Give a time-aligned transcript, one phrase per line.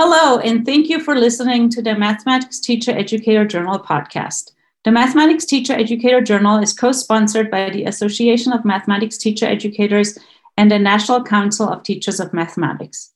[0.00, 4.52] Hello, and thank you for listening to the Mathematics Teacher Educator Journal podcast.
[4.84, 10.16] The Mathematics Teacher Educator Journal is co sponsored by the Association of Mathematics Teacher Educators
[10.56, 13.12] and the National Council of Teachers of Mathematics.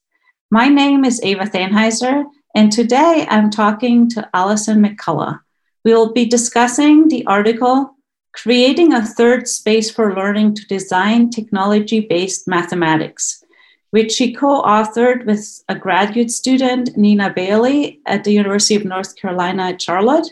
[0.50, 5.38] My name is Eva Thanheiser, and today I'm talking to Allison McCulloch.
[5.84, 7.94] We will be discussing the article
[8.32, 13.41] Creating a Third Space for Learning to Design Technology Based Mathematics
[13.92, 19.16] which she co authored with a graduate student, Nina Bailey, at the University of North
[19.16, 20.28] Carolina at Charlotte,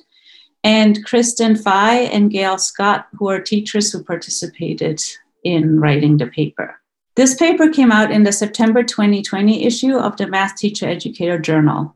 [0.65, 5.03] and Kristen Fye and Gail Scott, who are teachers who participated
[5.45, 6.81] in writing the paper.
[7.17, 11.95] This paper came out in the September 2020 issue of the Math Teacher Educator Journal.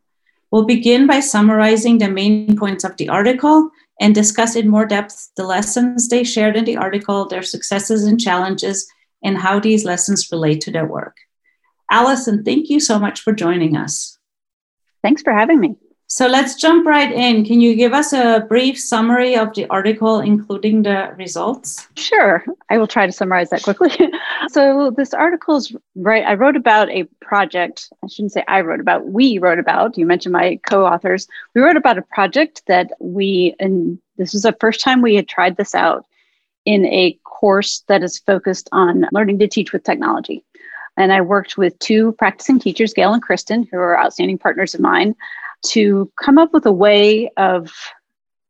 [0.50, 3.70] We'll begin by summarizing the main points of the article
[4.02, 8.20] and discuss in more depth the lessons they shared in the article, their successes and
[8.20, 8.86] challenges,
[9.22, 11.16] and how these lessons relate to their work.
[11.90, 14.18] Allison, thank you so much for joining us.
[15.02, 15.76] Thanks for having me.
[16.06, 17.44] So let's jump right in.
[17.44, 21.88] Can you give us a brief summary of the article, including the results?
[21.96, 22.44] Sure.
[22.70, 23.90] I will try to summarize that quickly.
[24.48, 26.24] so, this article is right.
[26.24, 27.88] I wrote about a project.
[28.04, 29.98] I shouldn't say I wrote about, we wrote about.
[29.98, 31.26] You mentioned my co authors.
[31.54, 35.26] We wrote about a project that we, and this was the first time we had
[35.26, 36.06] tried this out
[36.64, 40.44] in a course that is focused on learning to teach with technology.
[40.96, 44.80] And I worked with two practicing teachers, Gail and Kristen, who are outstanding partners of
[44.80, 45.14] mine,
[45.66, 47.72] to come up with a way of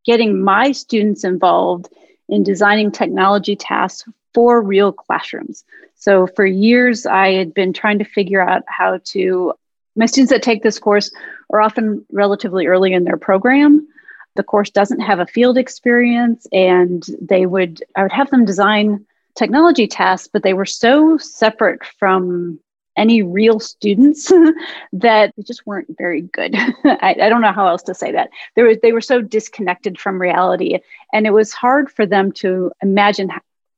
[0.04, 1.88] getting my students involved
[2.28, 5.64] in designing technology tasks for real classrooms.
[5.94, 9.54] So for years, I had been trying to figure out how to.
[9.96, 11.12] My students that take this course
[11.50, 13.86] are often relatively early in their program.
[14.34, 19.06] The course doesn't have a field experience, and they would I would have them design
[19.36, 22.60] technology tasks, but they were so separate from
[22.96, 24.30] any real students
[24.92, 26.54] that they just weren't very good.
[26.84, 28.30] I, I, don't know how else to say that.
[28.54, 30.78] They were, they were so disconnected from reality.
[31.12, 33.30] And it was hard for them to imagine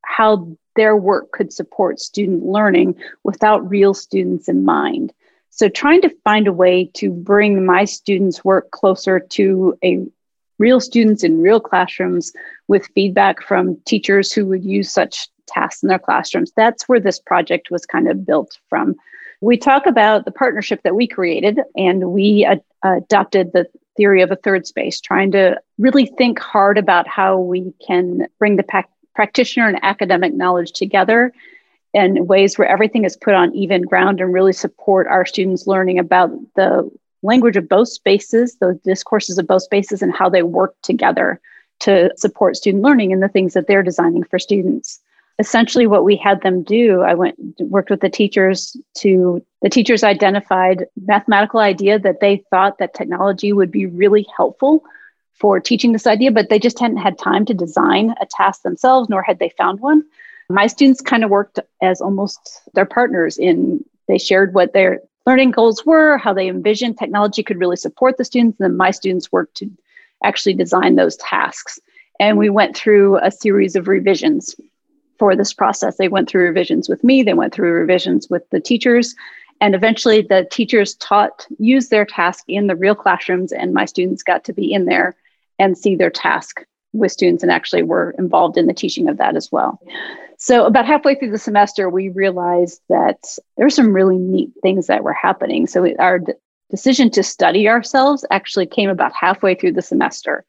[0.03, 5.13] how their work could support student learning without real students in mind.
[5.51, 10.05] So, trying to find a way to bring my students' work closer to a
[10.59, 12.33] real students in real classrooms
[12.69, 16.53] with feedback from teachers who would use such tasks in their classrooms.
[16.57, 18.97] That's where this project was kind of built from.
[19.41, 24.31] We talk about the partnership that we created, and we ad- adopted the theory of
[24.31, 28.85] a third space, trying to really think hard about how we can bring the pa-
[29.15, 31.33] practitioner and academic knowledge together
[31.95, 35.99] in ways where everything is put on even ground and really support our students learning
[35.99, 36.89] about the
[37.23, 41.41] language of both spaces, the discourses of both spaces, and how they work together
[41.81, 45.01] to support student learning and the things that they're designing for students
[45.39, 50.03] essentially what we had them do i went worked with the teachers to the teachers
[50.03, 54.83] identified mathematical idea that they thought that technology would be really helpful
[55.39, 59.09] for teaching this idea but they just hadn't had time to design a task themselves
[59.09, 60.03] nor had they found one.
[60.49, 65.51] My students kind of worked as almost their partners in they shared what their learning
[65.51, 69.33] goals were how they envisioned technology could really support the students and then my students
[69.33, 69.71] worked to
[70.25, 71.79] actually design those tasks.
[72.19, 74.55] And we went through a series of revisions
[75.19, 75.97] for this process.
[75.97, 79.15] They went through revisions with me, they went through revisions with the teachers,
[79.61, 84.23] and eventually the teachers taught, used their task in the real classrooms, and my students
[84.23, 85.17] got to be in there
[85.59, 86.63] and see their task
[86.93, 89.81] with students and actually were involved in the teaching of that as well.
[90.39, 94.87] So, about halfway through the semester, we realized that there were some really neat things
[94.87, 95.67] that were happening.
[95.67, 96.21] So, our
[96.71, 100.45] decision to study ourselves actually came about halfway through the semester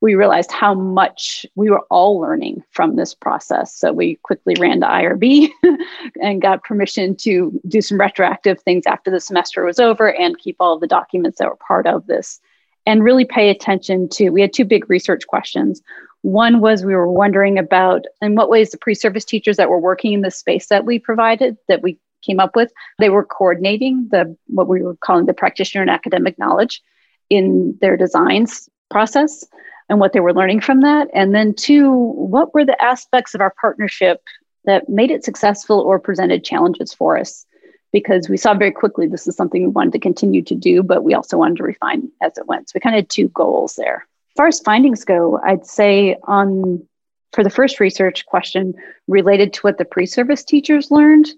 [0.00, 3.74] we realized how much we were all learning from this process.
[3.74, 5.48] So we quickly ran to IRB
[6.22, 10.56] and got permission to do some retroactive things after the semester was over and keep
[10.60, 12.40] all the documents that were part of this
[12.84, 14.30] and really pay attention to.
[14.30, 15.82] We had two big research questions.
[16.22, 20.12] One was we were wondering about in what ways the pre-service teachers that were working
[20.12, 24.36] in the space that we provided, that we came up with, they were coordinating the
[24.48, 26.82] what we were calling the practitioner and academic knowledge
[27.30, 29.44] in their designs process
[29.88, 31.08] and what they were learning from that.
[31.14, 34.22] And then, two, what were the aspects of our partnership
[34.64, 37.46] that made it successful or presented challenges for us?
[37.92, 41.04] Because we saw very quickly this is something we wanted to continue to do, but
[41.04, 42.68] we also wanted to refine as it went.
[42.68, 44.06] So we kind of had two goals there.
[44.32, 46.86] As far as findings go, I'd say on
[47.32, 48.74] for the first research question
[49.08, 51.28] related to what the pre-service teachers learned,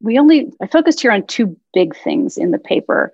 [0.00, 3.10] we only I focused here on two big things in the paper.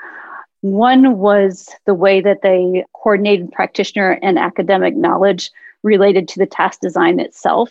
[0.65, 5.51] One was the way that they coordinated practitioner and academic knowledge
[5.83, 7.71] related to the task design itself.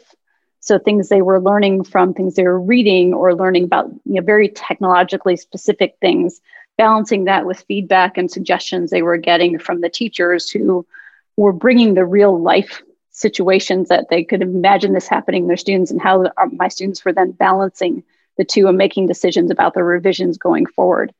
[0.60, 4.22] So things they were learning from things they were reading or learning about you know,
[4.22, 6.40] very technologically specific things
[6.78, 10.86] balancing that with feedback and suggestions they were getting from the teachers who
[11.36, 16.00] were bringing the real life situations that they could imagine this happening their students and
[16.00, 18.04] how my students were then balancing
[18.38, 21.12] the two and making decisions about the revisions going forward.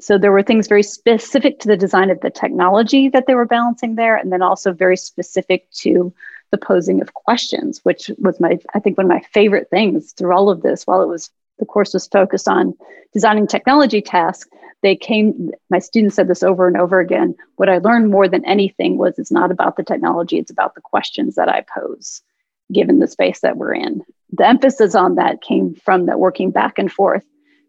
[0.00, 3.46] So there were things very specific to the design of the technology that they were
[3.46, 6.12] balancing there, and then also very specific to
[6.50, 10.34] the posing of questions, which was my, I think, one of my favorite things through
[10.34, 10.86] all of this.
[10.86, 12.74] While it was the course was focused on
[13.12, 14.50] designing technology tasks,
[14.82, 17.36] they came, my students said this over and over again.
[17.56, 20.80] What I learned more than anything was it's not about the technology, it's about the
[20.80, 22.20] questions that I pose,
[22.72, 24.02] given the space that we're in.
[24.32, 27.24] The emphasis on that came from that working back and forth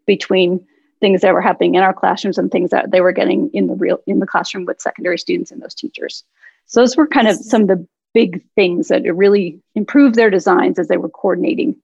[0.06, 0.66] between
[1.04, 3.74] things that were happening in our classrooms and things that they were getting in the
[3.74, 6.24] real in the classroom with secondary students and those teachers.
[6.64, 10.78] So those were kind of some of the big things that really improved their designs
[10.78, 11.76] as they were coordinating.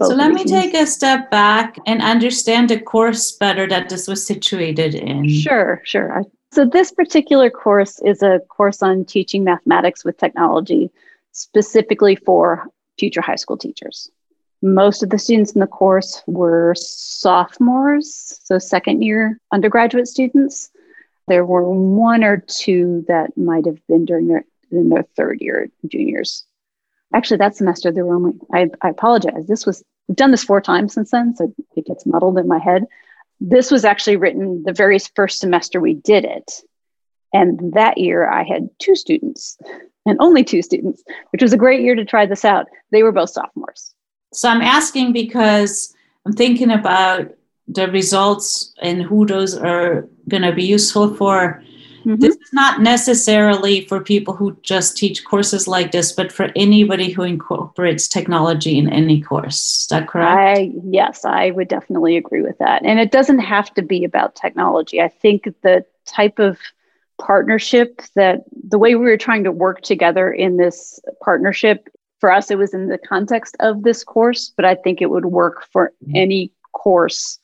[0.00, 4.24] So let me take a step back and understand the course better that this was
[4.24, 5.28] situated in.
[5.28, 6.22] Sure, sure.
[6.52, 10.88] So this particular course is a course on teaching mathematics with technology,
[11.32, 14.08] specifically for future high school teachers.
[14.62, 20.70] Most of the students in the course were sophomores, so second year undergraduate students.
[21.26, 25.68] There were one or two that might have been during their in their third year
[25.88, 26.44] juniors.
[27.12, 28.34] Actually, that semester there were only.
[28.52, 29.46] I, I apologize.
[29.48, 32.60] This was we've done this four times since then, so it gets muddled in my
[32.60, 32.86] head.
[33.40, 36.62] This was actually written the very first semester we did it,
[37.32, 39.58] and that year I had two students,
[40.06, 42.66] and only two students, which was a great year to try this out.
[42.92, 43.92] They were both sophomores.
[44.32, 45.94] So I'm asking because
[46.26, 47.32] I'm thinking about
[47.68, 51.62] the results and who those are going to be useful for.
[52.04, 52.16] Mm-hmm.
[52.16, 57.12] This is not necessarily for people who just teach courses like this, but for anybody
[57.12, 59.82] who incorporates technology in any course.
[59.82, 60.28] Is that correct?
[60.28, 62.84] I, yes, I would definitely agree with that.
[62.84, 65.00] And it doesn't have to be about technology.
[65.00, 66.58] I think the type of
[67.20, 71.88] partnership that the way we were trying to work together in this partnership
[72.22, 75.24] for us, it was in the context of this course, but I think it would
[75.24, 76.14] work for mm-hmm.
[76.14, 77.40] any course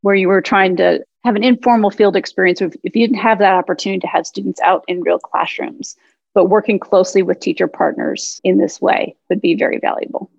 [0.00, 2.62] where you were trying to have an informal field experience.
[2.62, 5.94] If, if you didn't have that opportunity to have students out in real classrooms,
[6.32, 10.30] but working closely with teacher partners in this way would be very valuable.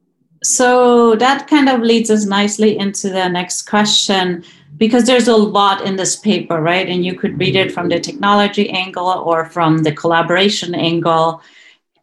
[0.41, 4.43] So that kind of leads us nicely into the next question
[4.77, 6.89] because there's a lot in this paper, right?
[6.89, 11.43] And you could read it from the technology angle or from the collaboration angle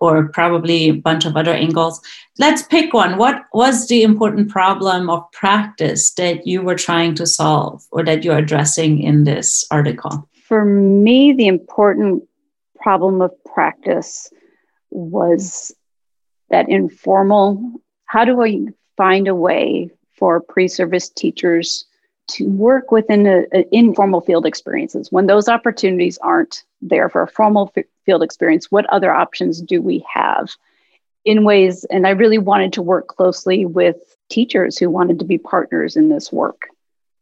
[0.03, 2.01] or probably a bunch of other angles.
[2.39, 3.19] Let's pick one.
[3.19, 8.25] What was the important problem of practice that you were trying to solve or that
[8.25, 10.29] you're addressing in this article?
[10.49, 12.25] For me, the important
[12.81, 14.29] problem of practice
[14.91, 15.73] was
[16.51, 18.67] that informal how do I
[18.97, 19.89] find a way
[20.19, 21.87] for pre service teachers
[22.29, 25.11] to work within a, a informal field experiences.
[25.11, 29.83] When those opportunities aren't there for a formal f- field experience what other options do
[29.83, 30.51] we have?
[31.25, 33.97] In ways and i really wanted to work closely with
[34.29, 36.69] teachers who wanted to be partners in this work.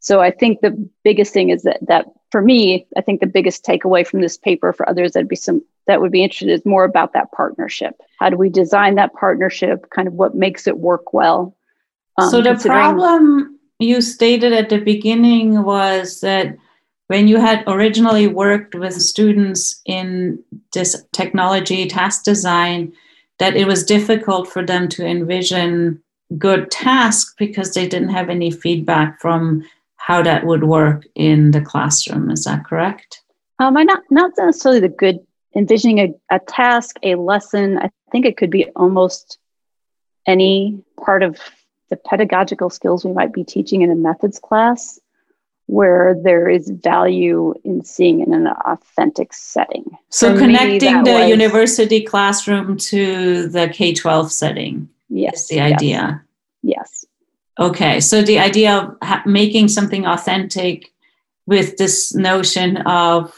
[0.01, 3.65] So i think the biggest thing is that that for me i think the biggest
[3.65, 6.85] takeaway from this paper for others that'd be some that would be interested is more
[6.85, 8.01] about that partnership.
[8.19, 9.91] How do we design that partnership?
[9.91, 11.57] Kind of what makes it work well?
[12.17, 16.57] Um, so the problem you stated at the beginning was that
[17.09, 20.39] when you had originally worked with students in
[20.73, 22.93] this technology task design,
[23.39, 26.01] that it was difficult for them to envision
[26.39, 29.65] good tasks because they didn't have any feedback from
[29.97, 32.31] how that would work in the classroom.
[32.31, 33.23] Is that correct?
[33.59, 35.19] Um, I not not necessarily the good
[35.57, 37.79] envisioning a, a task, a lesson.
[37.79, 39.39] I think it could be almost
[40.27, 41.39] any part of
[41.91, 44.99] the pedagogical skills we might be teaching in a methods class
[45.67, 49.85] where there is value in seeing in an authentic setting.
[50.09, 56.25] So For connecting the was, university classroom to the K-12 setting yes, is the idea.
[56.63, 57.05] Yes.
[57.59, 60.93] Okay, so the idea of ha- making something authentic
[61.47, 63.33] with this notion of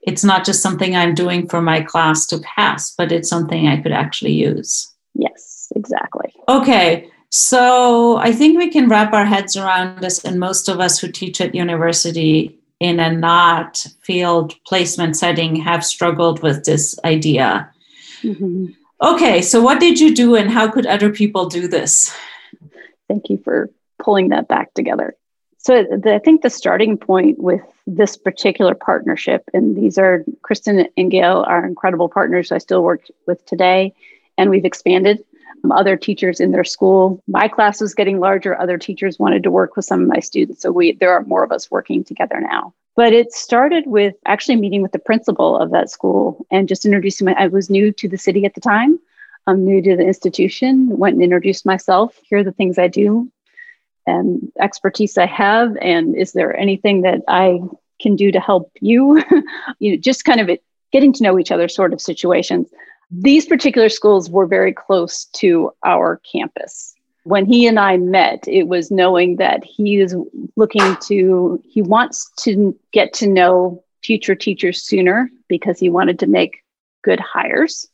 [0.00, 3.80] it's not just something I'm doing for my class to pass, but it's something I
[3.80, 4.92] could actually use.
[5.14, 6.32] Yes, exactly.
[6.48, 7.10] Okay.
[7.36, 11.10] So I think we can wrap our heads around this, and most of us who
[11.10, 17.68] teach at university in a not field placement setting have struggled with this idea.
[18.22, 18.66] Mm-hmm.
[19.02, 22.16] Okay, so what did you do, and how could other people do this?
[23.08, 25.16] Thank you for pulling that back together.
[25.58, 30.86] So the, I think the starting point with this particular partnership, and these are Kristen
[30.96, 33.92] and Gail are incredible partners I still work with today,
[34.38, 35.24] and we've expanded
[35.62, 37.22] Um, other teachers in their school.
[37.26, 38.58] My class was getting larger.
[38.58, 40.62] Other teachers wanted to work with some of my students.
[40.62, 42.74] So we there are more of us working together now.
[42.96, 47.24] But it started with actually meeting with the principal of that school and just introducing
[47.26, 49.00] my, I was new to the city at the time.
[49.46, 52.18] I'm new to the institution, went and introduced myself.
[52.22, 53.30] Here are the things I do
[54.06, 55.76] and expertise I have.
[55.80, 57.60] And is there anything that I
[58.00, 59.22] can do to help you?
[59.78, 62.68] you know, just kind of it, getting to know each other sort of situations.
[63.16, 66.94] These particular schools were very close to our campus.
[67.22, 70.16] When he and I met, it was knowing that he is
[70.56, 76.26] looking to, he wants to get to know future teachers sooner because he wanted to
[76.26, 76.64] make
[77.02, 77.86] good hires.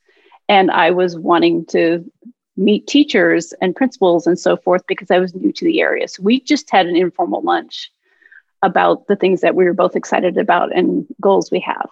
[0.49, 2.11] And I was wanting to
[2.57, 6.09] meet teachers and principals and so forth because I was new to the area.
[6.09, 7.91] So we just had an informal lunch
[8.63, 11.89] about the things that we were both excited about and goals we have.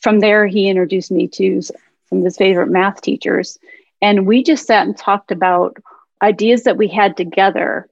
[0.00, 1.60] From there, he introduced me to
[2.08, 3.58] some of his favorite math teachers.
[4.00, 5.76] And we just sat and talked about
[6.22, 7.88] ideas that we had together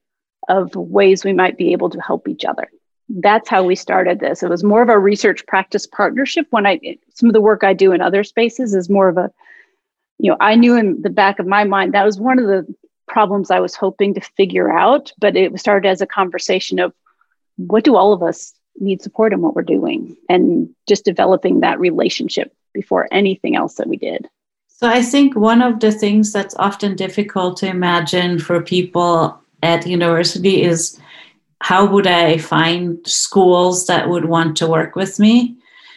[0.48, 2.70] of ways we might be able to help each other.
[3.08, 4.42] That's how we started this.
[4.42, 6.46] It was more of a research practice partnership.
[6.50, 6.80] When I,
[7.14, 9.30] some of the work I do in other spaces is more of a,
[10.18, 12.66] you know, I knew in the back of my mind that was one of the
[13.06, 16.92] problems I was hoping to figure out, but it started as a conversation of
[17.56, 21.80] what do all of us need support in what we're doing and just developing that
[21.80, 24.28] relationship before anything else that we did.
[24.68, 29.86] So I think one of the things that's often difficult to imagine for people at
[29.86, 31.00] university is
[31.62, 35.56] how would I find schools that would want to work with me?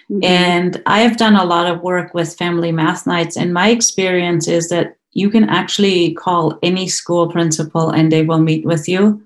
[0.09, 0.23] Mm-hmm.
[0.23, 4.47] And I have done a lot of work with family math nights, and my experience
[4.47, 9.21] is that you can actually call any school principal and they will meet with you.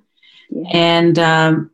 [0.50, 0.70] Yeah.
[0.74, 1.72] And um,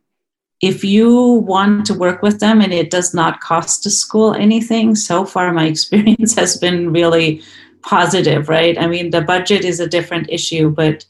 [0.60, 4.94] if you want to work with them and it does not cost the school anything,
[4.94, 7.42] so far my experience has been really
[7.82, 8.78] positive, right?
[8.78, 11.06] I mean, the budget is a different issue, but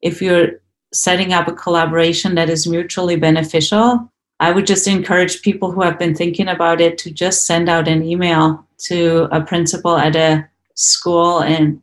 [0.00, 0.60] if you're
[0.92, 5.98] setting up a collaboration that is mutually beneficial, I would just encourage people who have
[5.98, 10.48] been thinking about it to just send out an email to a principal at a
[10.74, 11.80] school and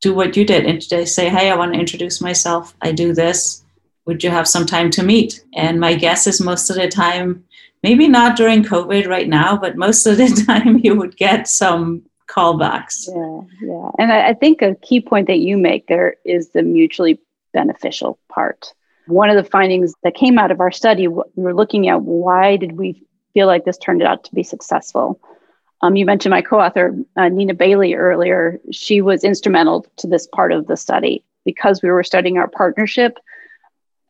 [0.00, 2.74] do what you did and say, hey, I want to introduce myself.
[2.80, 3.64] I do this
[4.08, 5.44] would you have some time to meet?
[5.54, 7.44] And my guess is most of the time,
[7.82, 12.02] maybe not during COVID right now, but most of the time you would get some
[12.26, 13.06] callbacks.
[13.06, 13.90] Yeah, yeah.
[13.98, 17.20] And I, I think a key point that you make there is the mutually
[17.52, 18.72] beneficial part.
[19.08, 22.56] One of the findings that came out of our study, we were looking at why
[22.56, 25.20] did we feel like this turned out to be successful.
[25.82, 28.58] Um, you mentioned my co-author uh, Nina Bailey earlier.
[28.72, 33.18] She was instrumental to this part of the study because we were studying our partnership.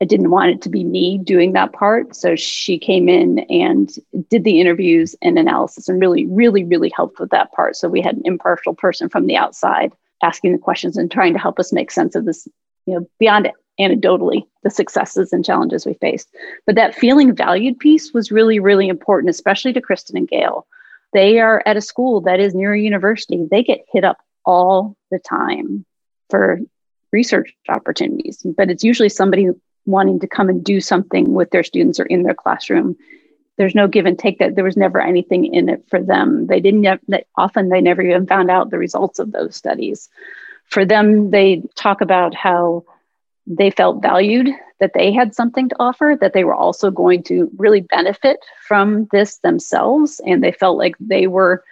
[0.01, 2.15] I didn't want it to be me doing that part.
[2.15, 3.91] So she came in and
[4.31, 7.75] did the interviews and analysis and really, really, really helped with that part.
[7.77, 11.39] So we had an impartial person from the outside asking the questions and trying to
[11.39, 12.47] help us make sense of this,
[12.87, 13.51] you know, beyond
[13.81, 16.29] anecdotally the successes and challenges we faced.
[16.67, 20.67] But that feeling valued piece was really, really important, especially to Kristen and Gail.
[21.13, 23.47] They are at a school that is near a university.
[23.51, 25.85] They get hit up all the time
[26.31, 26.61] for
[27.13, 29.49] research opportunities, but it's usually somebody
[29.89, 32.97] wanting to come and do something with their students or in their classroom.
[33.57, 36.47] There's no give and take that there was never anything in it for them.
[36.47, 40.09] They didn't they, often they never even found out the results of those studies.
[40.67, 42.85] For them they talk about how
[43.47, 47.51] they felt valued that they had something to offer that they were also going to
[47.57, 51.65] really benefit from this themselves and they felt like they were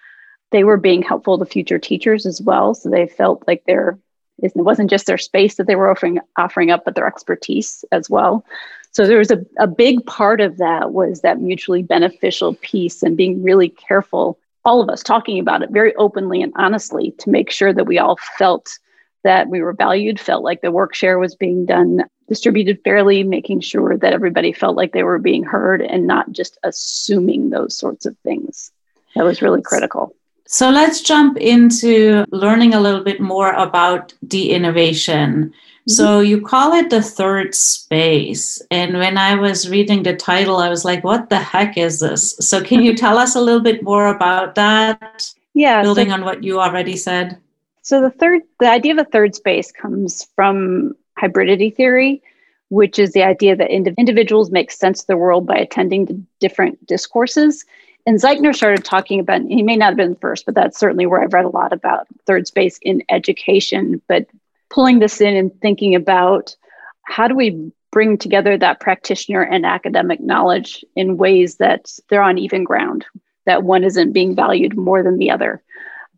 [0.53, 2.75] they were being helpful to future teachers as well.
[2.75, 3.99] So they felt like they're
[4.39, 8.11] it wasn't just their space that they were offering offering up, but their expertise as
[8.11, 8.45] well.
[8.93, 13.17] So there was a, a big part of that was that mutually beneficial piece and
[13.17, 17.51] being really careful, all of us talking about it very openly and honestly to make
[17.51, 18.79] sure that we all felt
[19.23, 23.61] that we were valued, felt like the work share was being done distributed fairly, making
[23.61, 28.07] sure that everybody felt like they were being heard and not just assuming those sorts
[28.07, 28.71] of things.
[29.15, 30.15] That was really critical.
[30.47, 35.53] So let's jump into learning a little bit more about de innovation.
[35.53, 35.93] Mm-hmm.
[35.93, 38.63] So you call it the third space.
[38.71, 42.37] And when I was reading the title, I was like, what the heck is this?
[42.41, 45.33] So can you tell us a little bit more about that?
[45.55, 45.83] Yeah.
[45.83, 47.39] Building so, on what you already said.
[47.83, 52.23] So the third the idea of a third space comes from hybridity theory,
[52.69, 56.21] which is the idea that ind- individuals make sense of the world by attending to
[56.41, 57.65] different discourses
[58.07, 61.07] and Zeichner started talking about, he may not have been the first, but that's certainly
[61.07, 64.01] where I've read a lot about third space in education.
[64.07, 64.27] But
[64.71, 66.55] pulling this in and thinking about
[67.03, 72.39] how do we bring together that practitioner and academic knowledge in ways that they're on
[72.39, 73.05] even ground,
[73.45, 75.63] that one isn't being valued more than the other.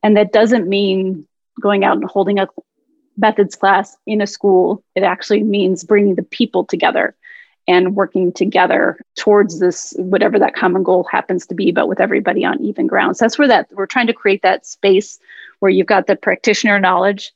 [0.02, 1.26] And that doesn't mean
[1.60, 2.48] going out and holding a
[3.16, 4.82] methods class in a school.
[4.94, 7.16] It actually means bringing the people together
[7.68, 12.44] and working together towards this whatever that common goal happens to be but with everybody
[12.44, 13.18] on even grounds.
[13.18, 15.18] That's where that we're trying to create that space
[15.60, 17.30] where you've got the practitioner knowledge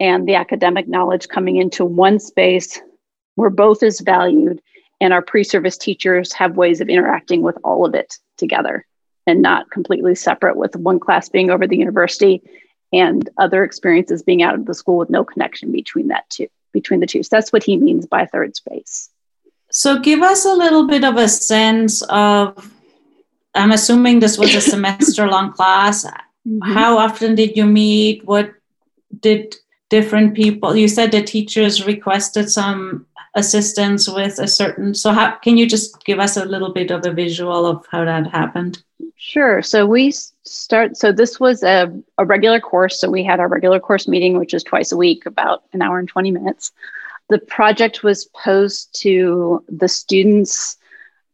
[0.00, 2.80] and the academic knowledge coming into one space
[3.36, 4.60] where both is valued
[5.00, 8.86] and our pre-service teachers have ways of interacting with all of it together
[9.26, 12.42] and not completely separate with one class being over the university
[12.92, 16.98] and other experiences being out of the school with no connection between that two between
[16.98, 17.22] the two.
[17.22, 19.10] So that's what he means by third space
[19.74, 22.70] so give us a little bit of a sense of
[23.54, 26.04] i'm assuming this was a semester long class.
[26.04, 26.72] Mm-hmm.
[26.72, 28.22] how often did you meet?
[28.26, 28.52] What
[29.20, 29.56] did
[29.88, 35.56] different people you said the teachers requested some assistance with a certain so how can
[35.56, 38.82] you just give us a little bit of a visual of how that happened?
[39.16, 39.62] Sure.
[39.62, 40.12] So we
[40.44, 43.00] start so this was a, a regular course.
[43.00, 45.98] So we had our regular course meeting which is twice a week about an hour
[45.98, 46.70] and 20 minutes
[47.30, 50.76] the project was posed to the students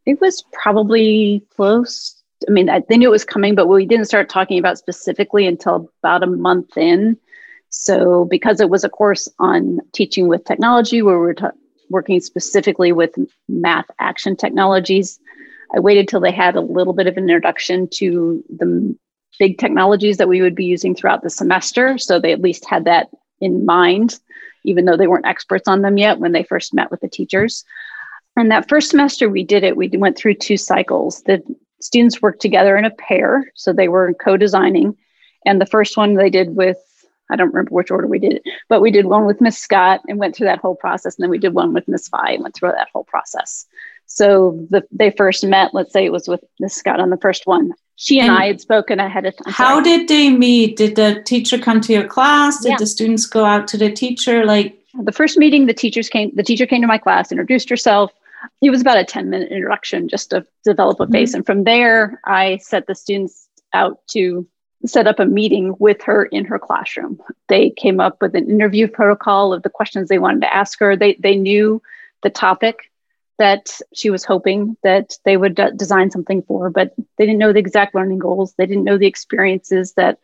[0.06, 4.28] it was probably close i mean they knew it was coming but we didn't start
[4.28, 7.16] talking about specifically until about a month in
[7.70, 11.52] so because it was a course on teaching with technology where we're ta-
[11.90, 13.14] working specifically with
[13.48, 15.18] math action technologies.
[15.74, 18.96] I waited till they had a little bit of an introduction to the
[19.38, 21.98] big technologies that we would be using throughout the semester.
[21.98, 23.08] So they at least had that
[23.40, 24.18] in mind,
[24.64, 27.64] even though they weren't experts on them yet when they first met with the teachers.
[28.36, 31.22] And that first semester we did it, we went through two cycles.
[31.22, 31.42] The
[31.80, 34.96] students worked together in a pair, so they were co designing.
[35.44, 36.78] And the first one they did with
[37.30, 40.00] I don't remember which order we did it, but we did one with Miss Scott
[40.08, 41.16] and went through that whole process.
[41.16, 43.66] And then we did one with Miss Fye and went through that whole process.
[44.06, 47.46] So the, they first met, let's say it was with Miss Scott on the first
[47.46, 47.72] one.
[48.02, 49.52] She and, and I had spoken ahead of time.
[49.52, 50.76] How did they meet?
[50.76, 52.58] Did the teacher come to your class?
[52.62, 52.76] Did yeah.
[52.78, 54.46] the students go out to the teacher?
[54.46, 58.10] Like the first meeting, the teachers came, the teacher came to my class, introduced herself.
[58.62, 61.30] It was about a 10 minute introduction just to develop a face.
[61.30, 61.36] Mm-hmm.
[61.36, 64.48] And from there, I set the students out to
[64.86, 67.20] set up a meeting with her in her classroom.
[67.48, 70.96] They came up with an interview protocol of the questions they wanted to ask her.
[70.96, 71.82] They, they knew
[72.22, 72.89] the topic
[73.40, 77.54] that she was hoping that they would d- design something for, but they didn't know
[77.54, 78.52] the exact learning goals.
[78.52, 80.18] They didn't know the experiences that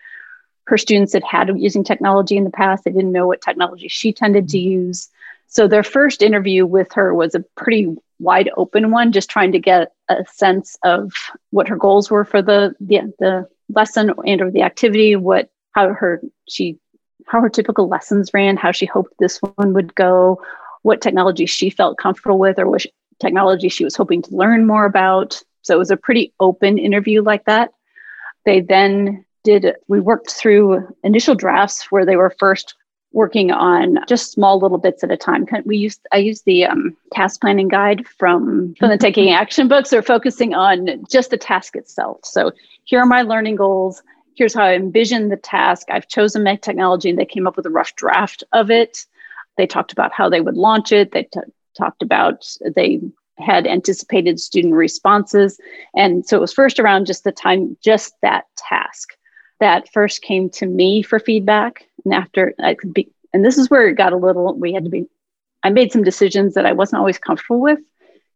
[0.66, 2.84] her students had had using technology in the past.
[2.84, 4.70] They didn't know what technology she tended to mm-hmm.
[4.70, 5.08] use.
[5.46, 9.58] So their first interview with her was a pretty wide open one, just trying to
[9.58, 11.12] get a sense of
[11.50, 15.88] what her goals were for the the, the lesson and or the activity, what how
[15.88, 16.78] her she
[17.26, 20.42] how her typical lessons ran, how she hoped this one would go,
[20.82, 22.84] what technology she felt comfortable with, or what
[23.20, 25.42] technology she was hoping to learn more about.
[25.62, 27.72] So it was a pretty open interview like that.
[28.44, 32.74] They then did we worked through initial drafts where they were first
[33.12, 35.46] working on just small little bits at a time.
[35.64, 39.90] We used I used the um, task planning guide from from the Taking Action books.
[39.90, 42.20] They're focusing on just the task itself.
[42.24, 42.52] So
[42.84, 44.02] here are my learning goals.
[44.34, 45.86] Here's how I envision the task.
[45.90, 49.06] I've chosen my technology, and they came up with a rough draft of it.
[49.56, 51.12] They talked about how they would launch it.
[51.12, 51.40] They t-
[51.76, 53.00] talked about they
[53.38, 55.60] had anticipated student responses,
[55.94, 59.10] and so it was first around just the time, just that task
[59.60, 61.86] that first came to me for feedback.
[62.04, 64.84] And after I could be, and this is where it got a little, we had
[64.84, 65.06] to be,
[65.62, 67.78] I made some decisions that I wasn't always comfortable with.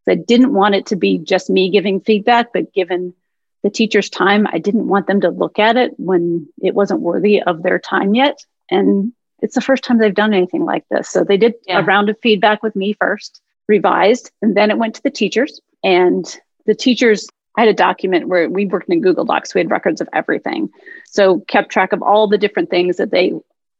[0.08, 3.14] I didn't want it to be just me giving feedback, but given
[3.62, 7.40] the teacher's time, I didn't want them to look at it when it wasn't worthy
[7.40, 8.44] of their time yet.
[8.70, 11.08] And it's the first time they've done anything like this.
[11.08, 11.80] So they did yeah.
[11.80, 15.60] a round of feedback with me first, revised, and then it went to the teachers.
[15.82, 16.24] And
[16.66, 17.26] the teachers
[17.56, 19.54] I had a document where we worked in Google Docs.
[19.54, 20.70] We had records of everything.
[21.04, 23.32] So kept track of all the different things that they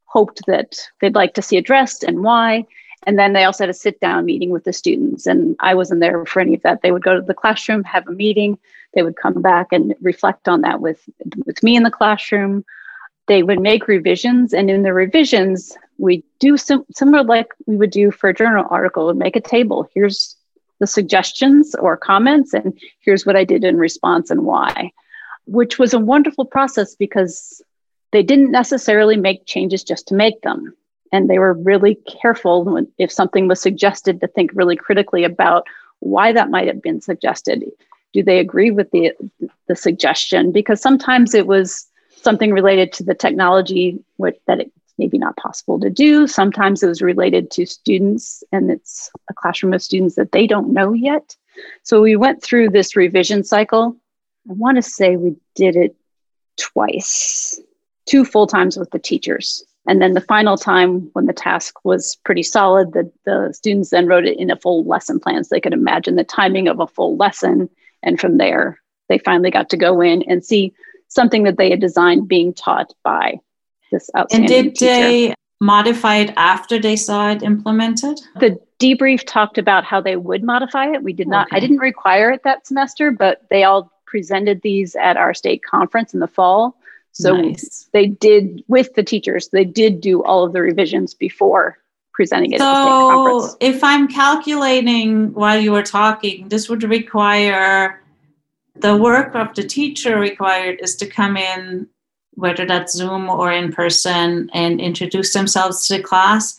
[0.07, 2.67] hoped that they'd like to see addressed and why.
[3.07, 5.27] And then they also had a sit down meeting with the students.
[5.27, 6.83] And I wasn't there for any of that.
[6.83, 8.59] They would go to the classroom, have a meeting.
[8.93, 11.09] They would come back and reflect on that with,
[11.47, 12.65] with me in the classroom.
[13.31, 14.53] They would make revisions.
[14.53, 18.67] And in the revisions, we do some, similar like we would do for a journal
[18.71, 19.89] article, would make a table.
[19.95, 20.37] Here's
[20.81, 24.91] the suggestions or comments, and here's what I did in response and why,
[25.47, 27.63] which was a wonderful process because
[28.11, 30.75] they didn't necessarily make changes just to make them.
[31.13, 35.69] And they were really careful when, if something was suggested to think really critically about
[36.01, 37.63] why that might have been suggested.
[38.13, 39.13] Do they agree with the,
[39.69, 40.51] the suggestion?
[40.51, 41.87] Because sometimes it was
[42.23, 46.27] something related to the technology which, that it maybe not possible to do.
[46.27, 50.73] Sometimes it was related to students, and it's a classroom of students that they don't
[50.73, 51.35] know yet.
[51.83, 53.97] So we went through this revision cycle.
[54.49, 55.97] I want to say we did it
[56.59, 57.59] twice,
[58.07, 59.65] two full times with the teachers.
[59.87, 64.07] And then the final time when the task was pretty solid, the, the students then
[64.07, 66.87] wrote it in a full lesson plan so they could imagine the timing of a
[66.87, 67.71] full lesson.
[68.03, 68.79] And from there,
[69.09, 70.75] they finally got to go in and see
[71.11, 73.39] something that they had designed being taught by
[73.93, 74.87] this outstanding And did teacher.
[74.95, 78.19] they modify it after they saw it implemented?
[78.41, 81.03] The debrief talked about how they would modify it.
[81.03, 85.17] We did not, I didn't require it that semester, but they all presented these at
[85.19, 86.77] our state conference in the fall.
[87.13, 87.89] So Nice.
[87.93, 91.77] they did with the teachers, they did do all of the revisions before
[92.15, 93.57] presenting it at the state So conference.
[93.61, 98.01] if I'm calculating while you were talking, this would require
[98.77, 101.89] the work of the teacher required is to come in,
[102.35, 106.59] whether that's Zoom or in person, and introduce themselves to the class.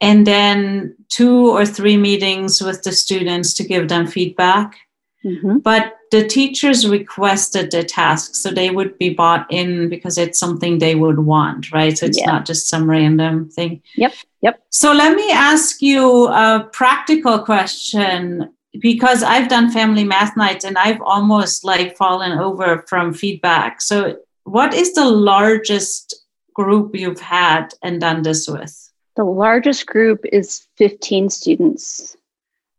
[0.00, 4.76] And then two or three meetings with the students to give them feedback.
[5.24, 5.62] Mhm.
[5.62, 10.78] But the teachers requested the task, so they would be bought in because it's something
[10.78, 11.96] they would want, right?
[11.96, 12.32] So it's Yeah.
[12.32, 13.82] not just some random thing.
[13.96, 14.62] Yep, yep.
[14.70, 20.78] So let me ask you a practical question because I've done family math nights and
[20.78, 23.80] I've almost like fallen over from feedback.
[23.80, 26.14] So, what is the largest
[26.54, 28.90] group you've had and done this with?
[29.16, 32.16] The largest group is 15 students.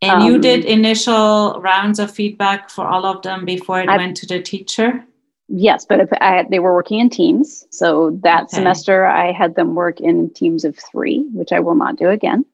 [0.02, 3.98] And you Um, did initial rounds of feedback for all of them before it I-
[3.98, 5.06] went to the teacher?
[5.54, 7.68] Yes, but if I, they were working in teams.
[7.72, 8.56] So that Okay.
[8.56, 12.46] semester, I had them work in teams of three, which I will not do again.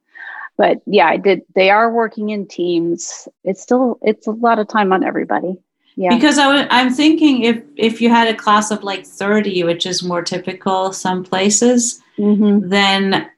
[0.58, 1.42] But yeah, I did.
[1.56, 3.28] They are working in teams.
[3.44, 5.58] It's still it's a lot of time on everybody.
[5.96, 9.64] Yeah, Because I w- I'm thinking if if you had a class of like 30,
[9.64, 13.30] which is more typical some places, hmm then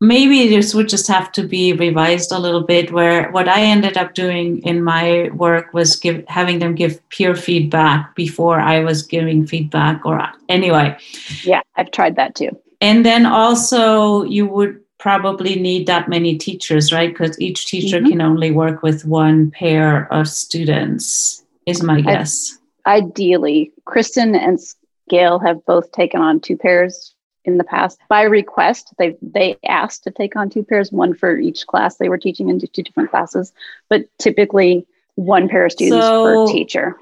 [0.00, 3.96] maybe this would just have to be revised a little bit where what i ended
[3.96, 9.02] up doing in my work was give having them give peer feedback before i was
[9.02, 10.94] giving feedback or anyway
[11.44, 12.50] yeah, I've tried that too.
[12.82, 18.08] and then also you would probably need that many teachers right because each teacher Mhm.
[18.08, 24.58] can only work with one pair of students is my guess Ideally, Kristen and
[25.08, 27.14] Gail have both taken on two pairs
[27.44, 28.84] in the past by request.
[28.98, 32.48] They they asked to take on two pairs, one for each class they were teaching
[32.48, 33.52] in two different classes,
[33.90, 36.96] but typically one pair of students So- per teacher.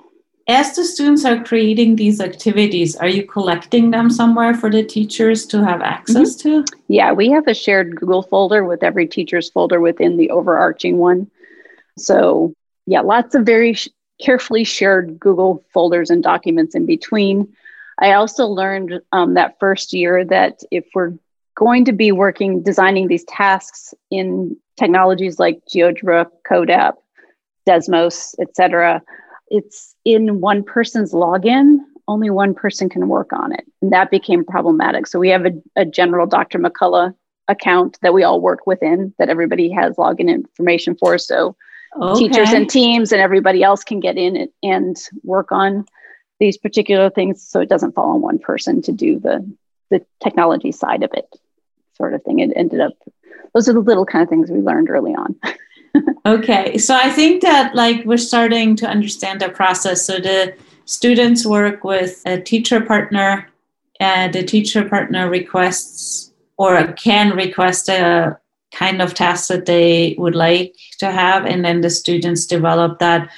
[0.47, 5.47] As the students are creating these activities are you collecting them somewhere for the teachers
[5.47, 9.81] to have access to Yeah, we have a shared Google folder with every teacher's folder
[9.81, 11.31] within the overarching one.
[11.97, 12.53] So,
[12.87, 13.89] yeah, lots of very sh-
[14.21, 17.55] carefully shared Google folders and documents in between.
[17.99, 21.15] I also learned um, that first year that if we're
[21.55, 26.95] going to be working, designing these tasks in technologies like GeoGebra, CODAP,
[27.67, 29.03] Desmos, etc.,
[29.55, 31.79] it's in one person's login.
[32.09, 33.64] Only one person can work on it.
[33.81, 35.07] And that became problematic.
[35.07, 36.59] So we have a, a general Dr.
[36.59, 37.14] McCulloch
[37.47, 41.19] account that we all work within that everybody has login information for.
[41.19, 41.57] So
[42.17, 45.87] teachers and teams and everybody else can get in and work on
[46.40, 49.49] these particular things so it doesn't fall on one person to do the
[49.90, 51.29] the technology side of it
[51.97, 52.95] sort of thing it ended up
[53.53, 55.37] those are the little kind of things we learned early on
[56.27, 60.05] Okay, so I think that like we're starting to understand the process.
[60.05, 60.55] So the
[60.87, 63.49] students work with a teacher partner,
[64.01, 68.39] and the teacher partner requests or can request a
[68.73, 73.31] kind of task that they would like to have, and then the students develop that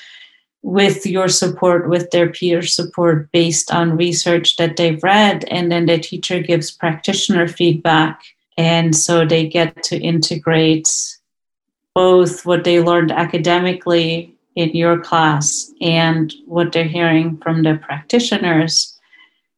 [0.62, 5.86] with your support, with their peer support based on research that they've read, and then
[5.86, 8.22] the teacher gives practitioner feedback,
[8.56, 11.15] and so they get to integrate
[11.96, 19.00] both what they learned academically in your class and what they're hearing from the practitioners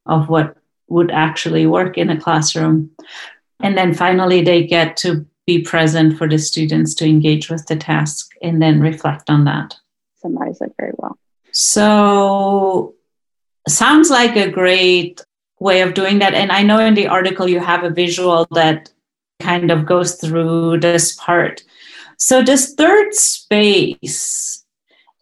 [0.06, 2.88] of what would actually work in a classroom.
[3.58, 7.74] And then finally, they get to be present for the students to engage with the
[7.74, 9.74] task and then reflect on that.
[10.22, 11.18] summarize it very well
[11.50, 12.94] So,
[13.66, 15.24] sounds like a great
[15.58, 16.34] way of doing that.
[16.34, 18.92] And I know in the article you have a visual that
[19.40, 21.64] kind of goes through this part.
[22.18, 24.64] So, this third space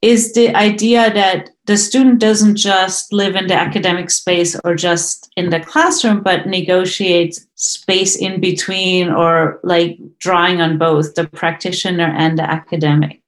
[0.03, 5.31] is the idea that the student doesn't just live in the academic space or just
[5.37, 12.15] in the classroom, but negotiates space in between or like drawing on both the practitioner
[12.17, 13.21] and the academic.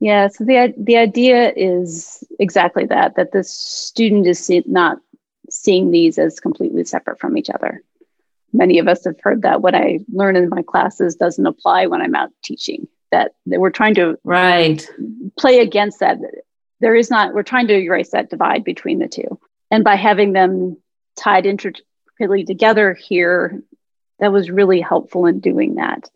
[0.00, 4.98] yeah so the the idea is exactly that that the student is not
[5.50, 7.82] seeing these as completely separate from each other
[8.52, 12.00] many of us have heard that what i learn in my classes doesn't apply when
[12.00, 14.86] i'm out teaching that, that we're trying to Right.
[15.38, 16.18] play against that.
[16.80, 19.38] There is not, we're trying to erase that divide between the two.
[19.70, 20.76] And by having them
[21.16, 23.62] tied intricately together here,
[24.18, 26.10] that was really helpful in doing that.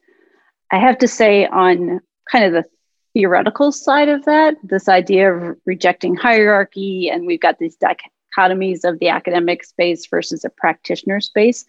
[0.71, 2.01] I have to say, on
[2.31, 2.65] kind of the
[3.13, 8.99] theoretical side of that, this idea of rejecting hierarchy, and we've got these dichotomies of
[8.99, 11.65] the academic space versus a practitioner space.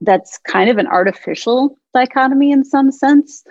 [0.00, 3.42] That's kind of an artificial dichotomy in some sense,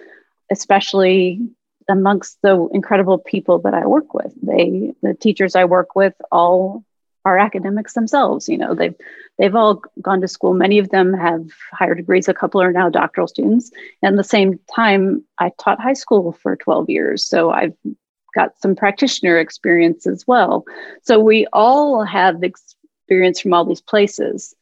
[0.52, 1.42] especially
[1.88, 4.34] amongst the incredible people that I work with.
[4.42, 6.84] They, the teachers I work with, all
[7.24, 8.48] are academics themselves.
[8.48, 8.96] You know, they've
[9.38, 10.54] they've all gone to school.
[10.54, 12.28] Many of them have higher degrees.
[12.28, 13.72] A couple are now doctoral students.
[14.02, 17.76] And the same time, I taught high school for 12 years, so I've
[18.36, 20.66] got some practitioner experience as well.
[21.04, 24.54] So we all have experience from all these places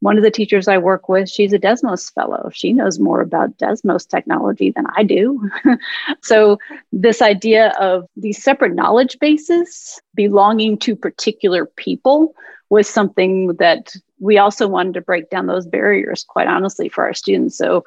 [0.00, 2.50] one of the teachers I work with, she's a Desmos fellow.
[2.52, 5.50] She knows more about Desmos technology than I do.
[6.22, 6.58] so,
[6.92, 12.34] this idea of these separate knowledge bases belonging to particular people
[12.70, 17.14] was something that we also wanted to break down those barriers, quite honestly, for our
[17.14, 17.58] students.
[17.58, 17.84] So,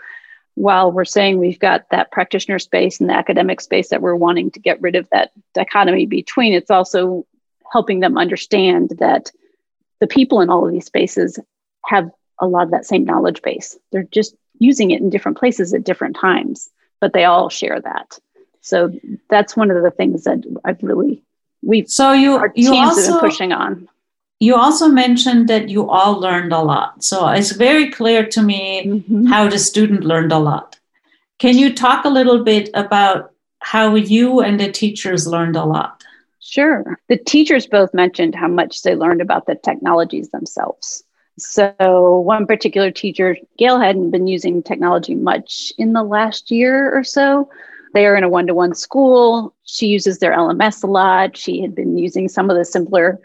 [0.56, 4.52] while we're saying we've got that practitioner space and the academic space that we're wanting
[4.52, 7.26] to get rid of that dichotomy between, it's also
[7.72, 9.32] helping them understand that
[10.02, 11.40] the people in all of these spaces
[11.86, 13.78] have a lot of that same knowledge base.
[13.92, 18.20] They're just using it in different places at different times, but they all share that.
[18.62, 18.92] So
[19.30, 21.24] that's one of the things that I've really
[21.64, 23.88] we so you our you teams also, have been pushing on.
[24.40, 27.04] You also mentioned that you all learned a lot.
[27.04, 29.26] So it's very clear to me mm-hmm.
[29.26, 30.80] how the student learned a lot.
[31.38, 36.04] Can you talk a little bit about how you and the teachers learned a lot?
[36.40, 37.00] Sure.
[37.08, 41.04] The teachers both mentioned how much they learned about the technologies themselves.
[41.38, 47.04] So, one particular teacher, Gail, hadn't been using technology much in the last year or
[47.04, 47.50] so.
[47.94, 49.54] They are in a one to one school.
[49.64, 51.36] She uses their LMS a lot.
[51.36, 53.20] She had been using some of the simpler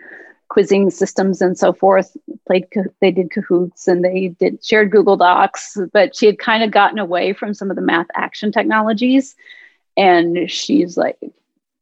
[0.49, 2.16] quizzing systems and so forth.
[2.47, 2.66] Played,
[3.01, 6.99] they did Kahoots and they did shared Google Docs, but she had kind of gotten
[6.99, 9.35] away from some of the math action technologies.
[9.97, 11.19] And she's like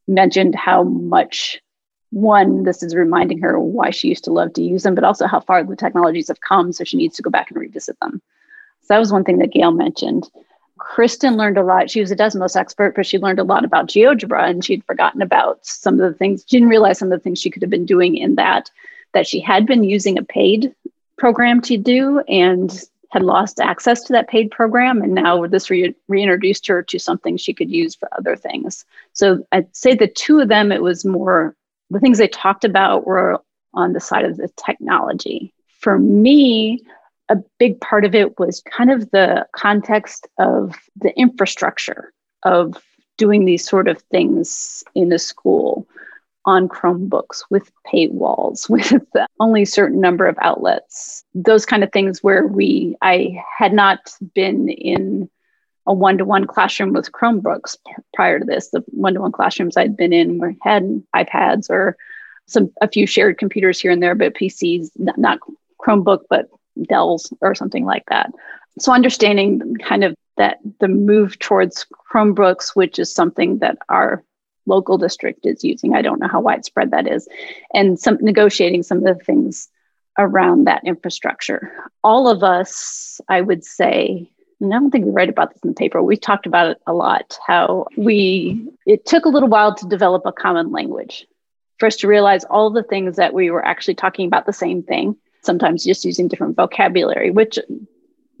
[0.07, 1.61] mentioned how much
[2.15, 5.27] one, this is reminding her why she used to love to use them, but also
[5.27, 6.71] how far the technologies have come.
[6.71, 8.21] So she needs to go back and revisit them.
[8.83, 10.29] So that was one thing that Gail mentioned.
[10.77, 11.91] Kristen learned a lot.
[11.91, 15.21] She was a Desmos expert, but she learned a lot about GeoGebra and she'd forgotten
[15.21, 16.45] about some of the things.
[16.47, 18.71] She didn't realize some of the things she could have been doing in that,
[19.13, 20.73] that she had been using a paid
[21.17, 25.01] program to do and had lost access to that paid program.
[25.01, 28.85] And now this re- reintroduced her to something she could use for other things.
[29.11, 31.57] So I'd say the two of them, it was more
[31.95, 33.39] the things they talked about were
[33.73, 35.53] on the side of the technology.
[35.79, 36.83] For me,
[37.29, 42.11] a big part of it was kind of the context of the infrastructure
[42.43, 42.83] of
[43.17, 45.87] doing these sort of things in a school
[46.45, 49.01] on Chromebooks with paywalls, with
[49.39, 54.13] only a certain number of outlets, those kind of things where we, I had not
[54.33, 55.29] been in
[55.87, 57.77] a one-to-one classroom with Chromebooks
[58.13, 58.69] prior to this.
[58.69, 61.95] The one-to-one classrooms I'd been in were had iPads or
[62.47, 65.39] some a few shared computers here and there, but PCs, not, not
[65.79, 66.49] Chromebook, but
[66.89, 68.31] Dell's or something like that.
[68.79, 74.23] So understanding kind of that the move towards Chromebooks, which is something that our
[74.65, 75.95] local district is using.
[75.95, 77.27] I don't know how widespread that is,
[77.73, 79.69] and some negotiating some of the things
[80.17, 81.73] around that infrastructure.
[82.03, 84.29] All of us, I would say,
[84.61, 86.01] and I don't think we write about this in the paper.
[86.01, 87.37] We talked about it a lot.
[87.45, 91.27] How we it took a little while to develop a common language
[91.77, 94.81] for us to realize all the things that we were actually talking about the same
[94.81, 95.15] thing.
[95.41, 97.59] Sometimes just using different vocabulary, which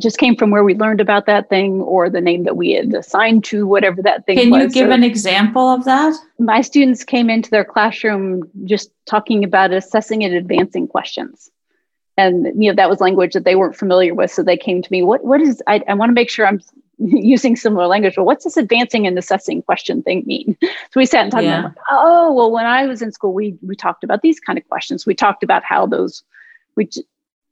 [0.01, 2.93] just came from where we learned about that thing or the name that we had
[2.93, 4.63] assigned to whatever that thing Can was.
[4.63, 6.13] you give so an example of that?
[6.39, 11.51] My students came into their classroom just talking about assessing and advancing questions
[12.17, 14.91] and you know that was language that they weren't familiar with so they came to
[14.91, 16.61] me what what is i, I want to make sure i'm
[16.97, 21.23] using similar language but what's this advancing and assessing question thing mean so we sat
[21.23, 21.59] and talked yeah.
[21.59, 24.67] about oh well when i was in school we we talked about these kind of
[24.69, 26.23] questions we talked about how those
[26.75, 26.97] which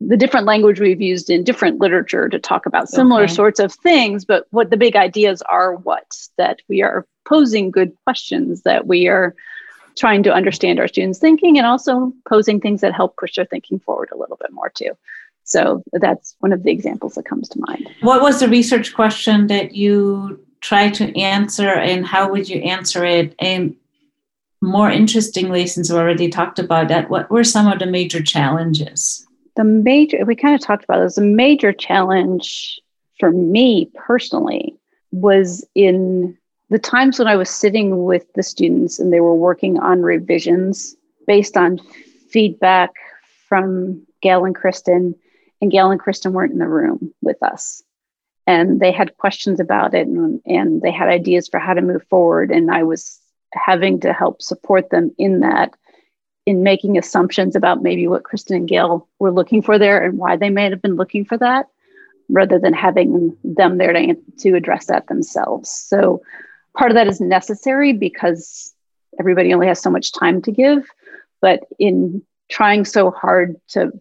[0.05, 3.33] the different language we've used in different literature to talk about similar okay.
[3.33, 7.95] sorts of things but what the big ideas are what that we are posing good
[8.05, 9.35] questions that we are
[9.95, 13.79] trying to understand our students' thinking and also posing things that help push their thinking
[13.79, 14.91] forward a little bit more too.
[15.43, 17.89] So that's one of the examples that comes to mind.
[18.01, 23.03] What was the research question that you tried to answer and how would you answer
[23.03, 23.35] it?
[23.39, 23.75] And
[24.61, 29.27] more interestingly, since we already talked about that, what were some of the major challenges?
[29.57, 32.79] The major, we kind of talked about this, the major challenge
[33.19, 34.75] for me personally
[35.11, 36.37] was in
[36.73, 40.95] the times when I was sitting with the students and they were working on revisions
[41.27, 41.79] based on
[42.31, 42.89] feedback
[43.47, 45.13] from Gail and Kristen
[45.61, 47.83] and Gail and Kristen weren't in the room with us.
[48.47, 52.01] And they had questions about it and, and they had ideas for how to move
[52.09, 52.49] forward.
[52.49, 53.19] And I was
[53.53, 55.75] having to help support them in that,
[56.47, 60.37] in making assumptions about maybe what Kristen and Gail were looking for there and why
[60.37, 61.67] they may have been looking for that,
[62.29, 65.69] rather than having them there to, to address that themselves.
[65.69, 66.23] So
[66.77, 68.73] part of that is necessary because
[69.19, 70.87] everybody only has so much time to give.
[71.41, 73.91] But in trying so hard to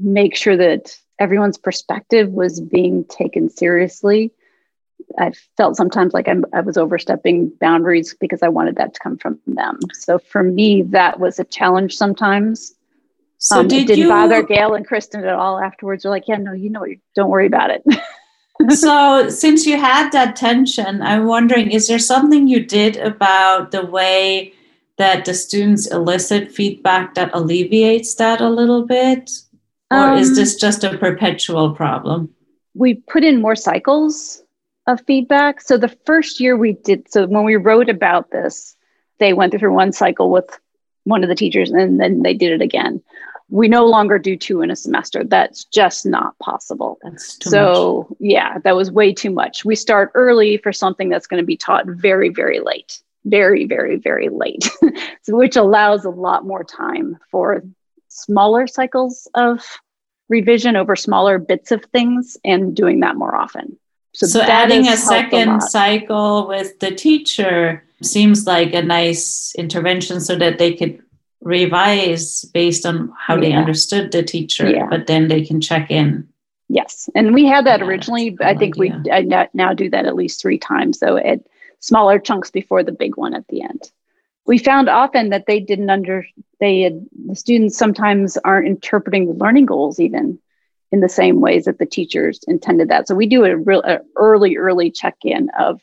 [0.00, 4.32] make sure that everyone's perspective was being taken seriously.
[5.18, 9.16] I felt sometimes like I'm, i was overstepping boundaries because I wanted that to come
[9.16, 9.78] from them.
[9.92, 12.74] So for me, that was a challenge sometimes.
[13.38, 14.08] So um, did it didn't you...
[14.08, 16.02] bother Gail and Kristen at all afterwards.
[16.02, 17.84] They're like, yeah, no, you know, don't worry about it.
[18.70, 23.84] so since you had that tension, I'm wondering, is there something you did about the
[23.84, 24.52] way
[24.98, 29.30] that the students elicit feedback that alleviates that a little bit?
[29.90, 32.34] Or um, is this just a perpetual problem?
[32.74, 34.42] We put in more cycles
[34.86, 35.60] of feedback.
[35.60, 38.76] So the first year we did, so when we wrote about this,
[39.18, 40.58] they went through one cycle with
[41.04, 43.02] one of the teachers and then they did it again.
[43.48, 45.22] We no longer do two in a semester.
[45.22, 46.98] That's just not possible.
[47.02, 48.18] That's so, much.
[48.20, 49.64] yeah, that was way too much.
[49.64, 53.96] We start early for something that's going to be taught very, very late, very, very,
[53.96, 54.68] very late,
[55.22, 57.62] so, which allows a lot more time for
[58.08, 59.60] smaller cycles of
[60.28, 63.78] revision over smaller bits of things and doing that more often.
[64.12, 70.20] So, so adding a second a cycle with the teacher seems like a nice intervention
[70.20, 71.02] so that they could
[71.46, 73.40] revise based on how yeah.
[73.40, 74.86] they understood the teacher, yeah.
[74.90, 76.28] but then they can check in.
[76.68, 77.08] Yes.
[77.14, 78.36] And we had that yeah, originally.
[78.40, 79.02] I think idea.
[79.04, 80.98] we I now do that at least three times.
[80.98, 81.40] So at
[81.80, 83.92] smaller chunks before the big one at the end
[84.46, 86.26] we found often that they didn't under
[86.60, 90.38] they had, the students sometimes aren't interpreting the learning goals even
[90.92, 93.98] in the same ways that the teachers intended that so we do a real a
[94.16, 95.80] early early check-in of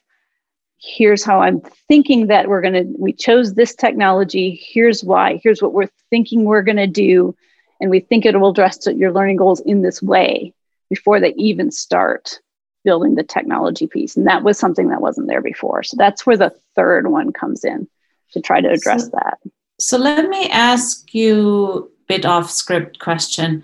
[0.83, 5.61] here's how i'm thinking that we're going to we chose this technology here's why here's
[5.61, 7.35] what we're thinking we're going to do
[7.79, 10.53] and we think it will address your learning goals in this way
[10.89, 12.39] before they even start
[12.83, 16.37] building the technology piece and that was something that wasn't there before so that's where
[16.37, 17.87] the third one comes in
[18.33, 19.39] to try to address so, that.
[19.79, 23.63] So let me ask you a bit off script question.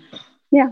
[0.50, 0.70] Yeah.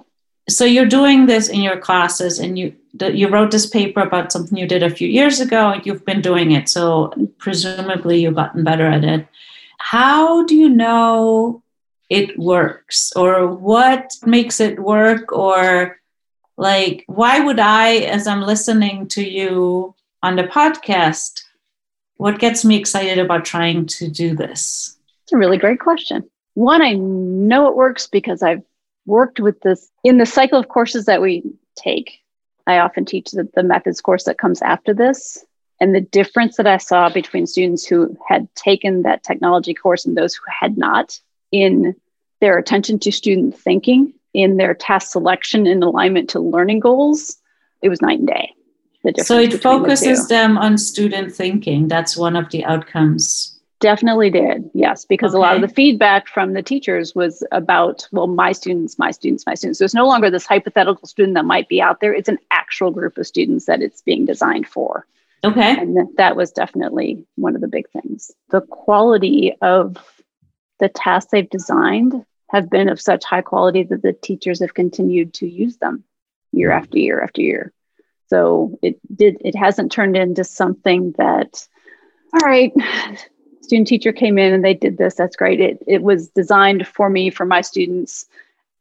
[0.48, 4.56] So you're doing this in your classes, and you you wrote this paper about something
[4.56, 5.80] you did a few years ago.
[5.84, 9.26] You've been doing it, so presumably you've gotten better at it.
[9.78, 11.62] How do you know
[12.08, 16.00] it works, or what makes it work, or
[16.56, 21.42] like why would I, as I'm listening to you on the podcast,
[22.16, 24.96] what gets me excited about trying to do this?
[25.24, 26.28] It's a really great question.
[26.54, 28.62] One, I know it works because I've
[29.08, 31.42] worked with this in the cycle of courses that we
[31.76, 32.20] take.
[32.66, 35.44] I often teach the, the methods course that comes after this.
[35.80, 40.16] And the difference that I saw between students who had taken that technology course and
[40.16, 41.18] those who had not
[41.52, 41.94] in
[42.40, 47.36] their attention to student thinking, in their task selection in alignment to learning goals,
[47.82, 48.52] it was night and day.
[49.22, 51.88] So it focuses the them on student thinking.
[51.88, 53.57] That's one of the outcomes.
[53.80, 54.70] Definitely did.
[54.74, 55.38] Yes, because okay.
[55.38, 59.46] a lot of the feedback from the teachers was about, well, my students, my students,
[59.46, 59.78] my students.
[59.78, 62.12] So it's no longer this hypothetical student that might be out there.
[62.12, 65.06] It's an actual group of students that it's being designed for.
[65.44, 65.78] Okay.
[65.78, 68.32] And that was definitely one of the big things.
[68.50, 69.96] The quality of
[70.80, 75.34] the tasks they've designed have been of such high quality that the teachers have continued
[75.34, 76.02] to use them
[76.50, 76.82] year mm-hmm.
[76.82, 77.72] after year after year.
[78.26, 81.66] So it did it hasn't turned into something that,
[82.34, 82.72] all right,
[83.68, 85.14] student teacher came in and they did this.
[85.14, 85.60] That's great.
[85.60, 88.26] It it was designed for me, for my students.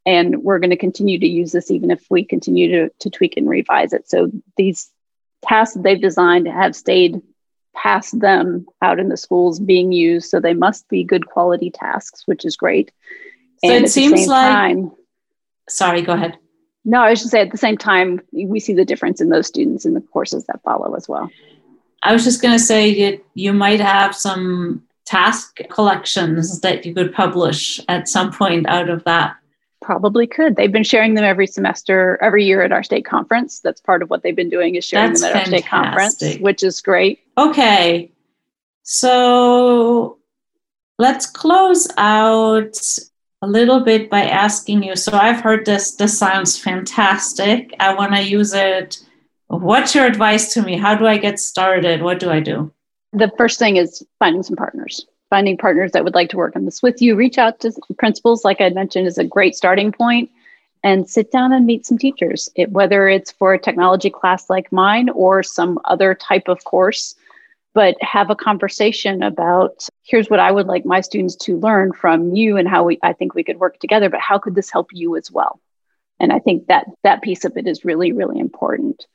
[0.06, 3.36] And we're going to continue to use this even if we continue to, to tweak
[3.36, 4.10] and revise it.
[4.10, 4.90] So these
[5.44, 7.22] tasks that they've designed have stayed
[7.76, 10.30] past them out in the schools being used.
[10.30, 12.92] So they must be good quality tasks, which is great.
[13.66, 14.92] So and it seems like time,
[15.68, 16.38] sorry, go ahead.
[16.86, 19.48] No, I was should say at the same time, we see the difference in those
[19.48, 21.30] students in the courses that follow as well.
[22.04, 26.94] I was just going to say you, you might have some task collections that you
[26.94, 29.36] could publish at some point out of that.
[29.82, 30.56] Probably could.
[30.56, 33.60] They've been sharing them every semester, every year at our state conference.
[33.60, 35.74] That's part of what they've been doing is sharing That's them at fantastic.
[35.74, 37.20] our state conference, which is great.
[37.38, 38.12] Okay.
[38.84, 40.18] So
[40.98, 42.78] let's close out
[43.42, 44.96] a little bit by asking you.
[44.96, 47.74] So I've heard this, this sounds fantastic.
[47.80, 49.00] I want to use it.
[49.48, 50.78] What's your advice to me?
[50.78, 52.02] How do I get started?
[52.02, 52.72] What do I do?
[53.14, 56.66] The first thing is finding some partners, finding partners that would like to work on
[56.66, 57.16] this with you.
[57.16, 59.94] Reach out to principals, like I mentioned, is a great starting
[60.84, 64.72] and sit down and meet some teachers, it, whether it's for a technology class like
[64.72, 67.16] mine or some other type of course.
[67.74, 72.36] But have a conversation about here's what I would like my students to learn from
[72.36, 74.90] you and how we I think we could work together, but how could this help
[74.92, 75.62] you as well?
[76.20, 79.06] And I think that that piece of it is really, really important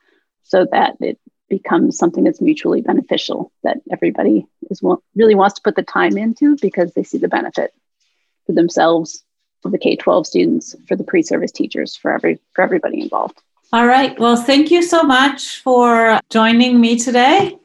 [0.42, 1.18] so that it
[1.48, 4.80] becomes something that's mutually beneficial that everybody is
[5.14, 7.74] really wants to put the time into because they see the benefit
[8.46, 9.22] for themselves,
[9.60, 13.38] for the K-12 students, for the pre-service teachers, for every for everybody involved.
[13.72, 14.18] All right.
[14.18, 17.58] Well, thank you so much for joining me today.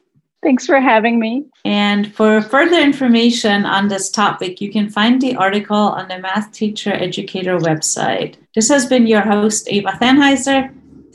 [0.44, 1.46] Thanks for having me.
[1.66, 6.52] And for further information on this topic, you can find the article on the Math
[6.52, 8.36] Teacher Educator website.
[8.54, 10.74] This has been your host, Eva Thanheiser.